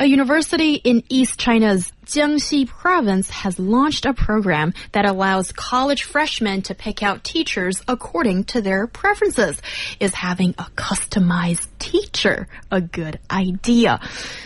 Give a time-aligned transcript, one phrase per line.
[0.00, 6.62] A university in East China's Jiangxi province has launched a program that allows college freshmen
[6.62, 9.60] to pick out teachers according to their preferences.
[9.98, 13.98] Is having a customized teacher a good idea?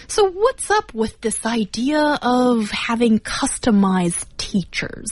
[0.09, 5.11] So what's up with this idea of having customized teachers?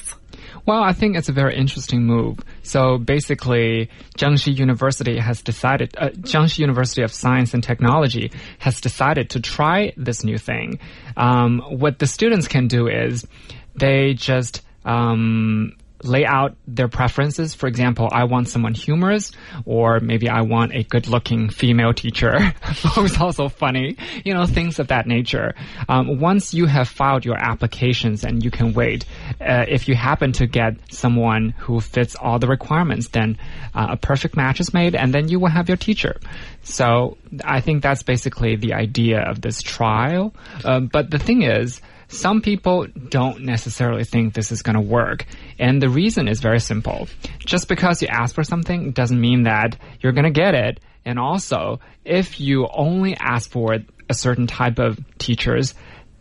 [0.66, 2.38] Well, I think it's a very interesting move.
[2.62, 9.30] So basically, Jiangxi University has decided, uh, Jiangxi University of Science and Technology has decided
[9.30, 10.78] to try this new thing.
[11.16, 13.26] Um, what the students can do is
[13.74, 17.54] they just um, lay out their preferences.
[17.54, 19.32] For example, I want someone humorous,
[19.64, 22.38] or maybe I want a good looking female teacher
[22.94, 25.54] who's also funny, you know, things of that nature.
[25.88, 29.04] Um, once you have filed your applications and you can wait,
[29.40, 33.38] uh, if you happen to get someone who fits all the requirements, then
[33.74, 36.18] uh, a perfect match is made and then you will have your teacher.
[36.62, 40.34] So I think that's basically the idea of this trial.
[40.64, 41.80] Um, but the thing is,
[42.10, 45.26] some people don't necessarily think this is going to work.
[45.58, 47.08] And the reason is very simple.
[47.38, 50.80] Just because you ask for something doesn't mean that you're going to get it.
[51.04, 55.74] And also, if you only ask for a certain type of teachers,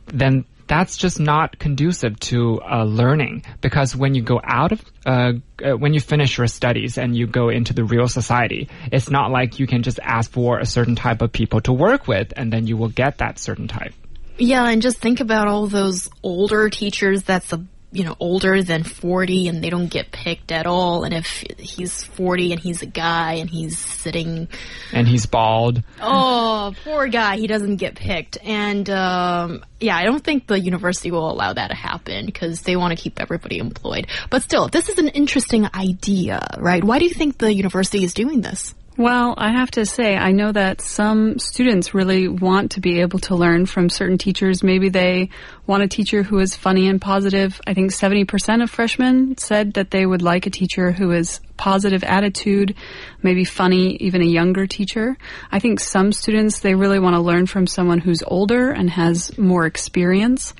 [0.07, 5.33] then that's just not conducive to uh, learning because when you go out of uh,
[5.65, 9.31] uh, when you finish your studies and you go into the real society it's not
[9.31, 12.53] like you can just ask for a certain type of people to work with and
[12.53, 13.93] then you will get that certain type
[14.39, 18.83] yeah, and just think about all those older teachers that's a you know older than
[18.83, 21.03] 40 and they don't get picked at all.
[21.03, 24.47] And if he's 40 and he's a guy and he's sitting
[24.93, 25.83] and he's bald.
[25.99, 27.37] Oh poor guy.
[27.37, 28.37] He doesn't get picked.
[28.43, 32.75] And um, yeah i don't think the university will allow that to happen because they
[32.75, 34.07] want to keep everybody employed.
[34.29, 36.83] But still this is an interesting idea right?
[36.83, 40.33] Why do you think the university is doing this well, I have to say, I
[40.33, 44.61] know that some students really want to be able to learn from certain teachers.
[44.61, 45.29] Maybe they
[45.65, 47.61] want a teacher who is funny and positive.
[47.65, 52.03] I think 70% of freshmen said that they would like a teacher who is positive
[52.03, 52.75] attitude,
[53.23, 55.17] maybe funny, even a younger teacher.
[55.49, 59.37] I think some students, they really want to learn from someone who's older and has
[59.37, 60.53] more experience.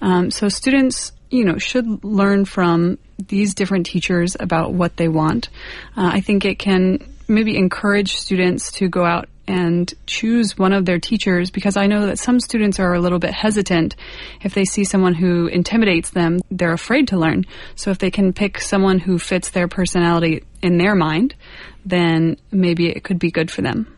[0.00, 5.48] Um, so students, you know, should learn from these different teachers about what they want.
[5.96, 10.84] Uh, I think it can maybe encourage students to go out and choose one of
[10.84, 13.96] their teachers because I know that some students are a little bit hesitant.
[14.42, 17.46] If they see someone who intimidates them, they're afraid to learn.
[17.74, 21.34] So if they can pick someone who fits their personality in their mind,
[21.84, 23.92] then maybe it could be good for them.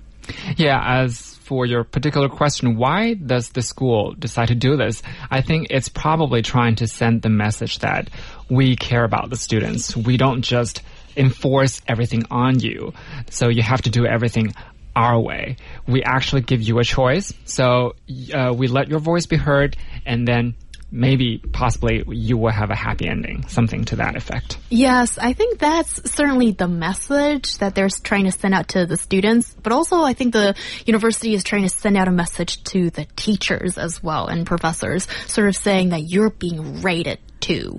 [0.57, 5.03] Yeah, as for your particular question, why does the school decide to do this?
[5.31, 8.09] I think it's probably trying to send the message that
[8.49, 9.95] we care about the students.
[9.95, 10.81] We don't just
[11.17, 12.93] enforce everything on you.
[13.31, 14.55] So you have to do everything
[14.95, 15.57] our way.
[15.87, 17.33] We actually give you a choice.
[17.45, 17.95] So
[18.35, 20.55] uh, we let your voice be heard, and then
[20.93, 24.59] maybe possibly you will have a happy ending, something to that effect.
[24.69, 28.99] Yes, I think that's certainly the message that they're trying to send out to the
[28.99, 32.91] students, but also I think the university is trying to send out a message to
[32.91, 37.79] the teachers as well and professors, sort of saying that you're being rated too.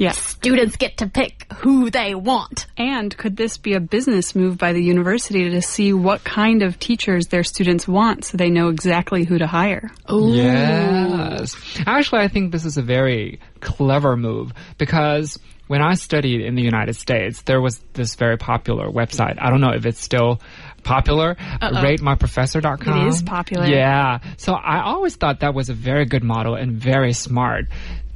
[0.00, 0.18] Yes.
[0.18, 2.66] Students get to pick who they want.
[2.78, 6.78] And could this be a business move by the university to see what kind of
[6.78, 9.90] teachers their students want so they know exactly who to hire?
[10.10, 10.32] Ooh.
[10.32, 11.54] Yes.
[11.86, 16.62] Actually, I think this is a very clever move because when I studied in the
[16.62, 19.36] United States, there was this very popular website.
[19.38, 20.40] I don't know if it's still
[20.82, 21.36] popular.
[21.38, 21.74] Uh-oh.
[21.74, 23.06] RateMyProfessor.com.
[23.06, 23.66] It is popular.
[23.66, 24.20] Yeah.
[24.38, 27.66] So I always thought that was a very good model and very smart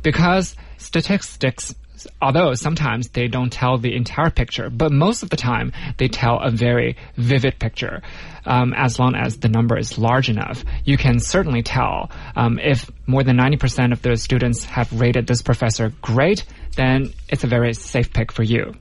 [0.04, 1.74] because statistics
[2.20, 6.38] although sometimes they don't tell the entire picture, but most of the time they tell
[6.40, 8.02] a very vivid picture.
[8.46, 12.90] Um, as long as the number is large enough, you can certainly tell um, if
[13.06, 16.44] more than 90% of the students have rated this professor great,
[16.76, 18.74] then it's a very safe pick for you.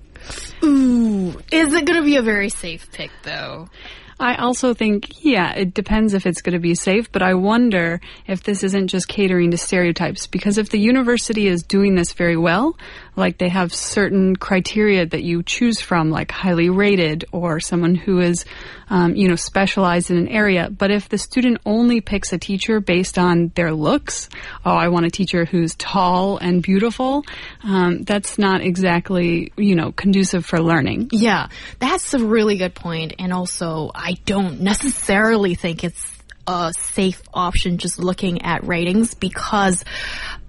[0.63, 3.69] Ooh, is it going to be a very safe pick though?
[4.19, 8.01] I also think, yeah, it depends if it's going to be safe, but I wonder
[8.27, 10.27] if this isn't just catering to stereotypes.
[10.27, 12.77] Because if the university is doing this very well,
[13.15, 18.19] like they have certain criteria that you choose from, like highly rated or someone who
[18.19, 18.45] is,
[18.89, 20.69] um, you know, specialized in an area.
[20.69, 24.29] But if the student only picks a teacher based on their looks,
[24.65, 27.23] oh, I want a teacher who's tall and beautiful,
[27.63, 31.09] um, that's not exactly, you know, conducive for learning.
[31.11, 31.49] Yeah,
[31.79, 33.13] that's a really good point.
[33.19, 36.13] And also, I don't necessarily think it's
[36.45, 39.85] a safe option just looking at ratings because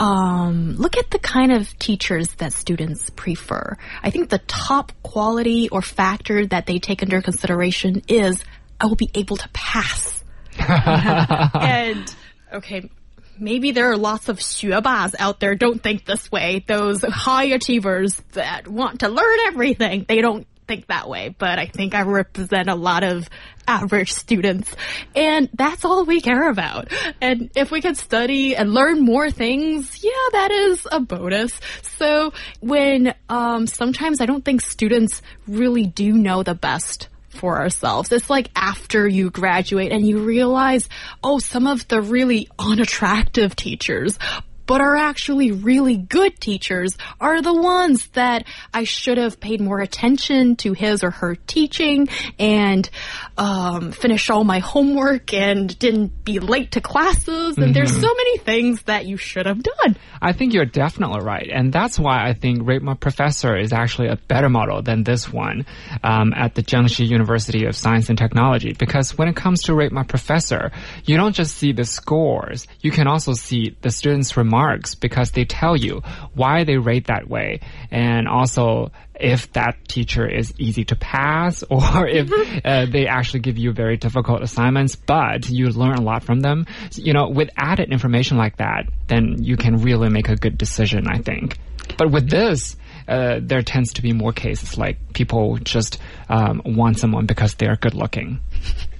[0.00, 3.76] um, look at the kind of teachers that students prefer.
[4.02, 8.42] I think the top quality or factor that they take under consideration is
[8.80, 10.24] I will be able to pass.
[10.58, 12.12] and
[12.52, 12.90] okay,
[13.38, 16.64] maybe there are lots of 学霸 out there don't think this way.
[16.66, 20.06] Those high achievers that want to learn everything.
[20.08, 23.28] They don't think that way, but I think I represent a lot of
[23.66, 24.74] average students.
[25.14, 26.92] And that's all we care about.
[27.20, 31.58] And if we can study and learn more things, yeah, that is a bonus.
[31.82, 38.12] So when, um, sometimes I don't think students really do know the best for ourselves.
[38.12, 40.88] It's like after you graduate and you realize,
[41.22, 44.18] oh, some of the really unattractive teachers
[44.66, 49.80] but are actually really good teachers are the ones that I should have paid more
[49.80, 52.08] attention to his or her teaching
[52.38, 52.88] and
[53.36, 57.56] um, finish all my homework and didn't be late to classes.
[57.56, 57.72] And mm-hmm.
[57.72, 59.96] there's so many things that you should have done.
[60.20, 61.48] I think you're definitely right.
[61.52, 65.32] And that's why I think Rate My Professor is actually a better model than this
[65.32, 65.66] one
[66.02, 68.72] um, at the Jiangxi University of Science and Technology.
[68.72, 70.72] Because when it comes to Rate My Professor,
[71.04, 75.32] you don't just see the scores, you can also see the students' remarks remarks because
[75.32, 76.00] they tell you
[76.34, 77.60] why they rate that way
[77.90, 82.30] and also if that teacher is easy to pass or if
[82.64, 86.66] uh, they actually give you very difficult assignments, but you learn a lot from them.
[86.92, 91.06] You know, with added information like that, then you can really make a good decision,
[91.08, 91.58] I think.
[91.96, 92.76] But with this,
[93.06, 95.98] uh, there tends to be more cases like people just
[96.28, 98.40] um, want someone because they're good looking.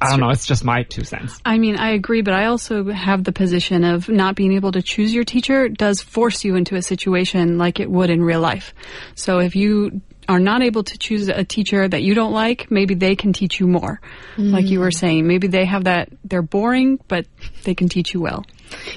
[0.00, 0.30] I don't know.
[0.30, 1.40] It's just my two cents.
[1.44, 4.82] I mean, I agree, but I also have the position of not being able to
[4.82, 8.74] choose your teacher does force you into a situation like it would in real life.
[9.14, 12.94] So if you are not able to choose a teacher that you don't like, maybe
[12.94, 14.00] they can teach you more.
[14.36, 14.52] Mm.
[14.52, 17.26] Like you were saying, maybe they have that, they're boring, but
[17.64, 18.44] they can teach you well.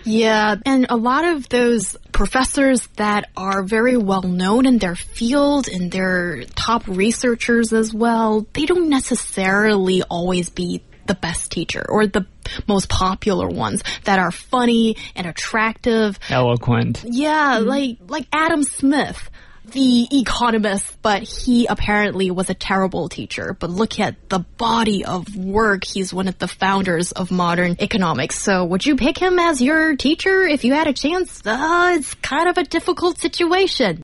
[0.03, 5.69] Yeah, and a lot of those professors that are very well known in their field
[5.69, 12.07] and they're top researchers as well, they don't necessarily always be the best teacher or
[12.07, 12.25] the
[12.68, 16.19] most popular ones that are funny and attractive.
[16.30, 17.03] Eloquent.
[17.06, 17.68] Yeah, mm-hmm.
[17.68, 19.30] like, like Adam Smith
[19.71, 23.56] the economist, but he apparently was a terrible teacher.
[23.57, 25.83] But look at the body of work.
[25.86, 28.39] He's one of the founders of modern economics.
[28.39, 31.42] So would you pick him as your teacher if you had a chance?
[31.45, 34.01] Uh, it's kind of a difficult situation.